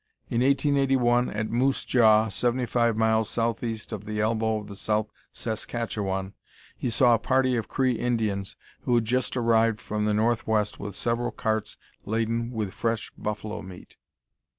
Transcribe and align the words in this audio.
In 0.31 0.41
1881, 0.41 1.29
at 1.29 1.51
Moose 1.51 1.85
Jaw, 1.85 2.27
75 2.27 2.97
miles 2.97 3.29
southeast 3.29 3.91
of 3.91 4.05
The 4.05 4.19
Elbow 4.19 4.57
of 4.57 4.67
the 4.67 4.75
South 4.75 5.11
Saskatchewan, 5.31 6.33
he 6.75 6.89
saw 6.89 7.13
a 7.13 7.19
party 7.19 7.55
of 7.55 7.67
Cree 7.67 7.99
Indians, 7.99 8.55
who 8.79 8.95
had 8.95 9.05
just 9.05 9.37
arrived 9.37 9.79
from 9.79 10.05
the 10.05 10.13
northwest 10.15 10.79
with 10.79 10.95
several 10.95 11.29
carts 11.29 11.77
laden 12.03 12.49
with 12.49 12.73
fresh 12.73 13.11
buffalo 13.15 13.61
meat. 13.61 13.97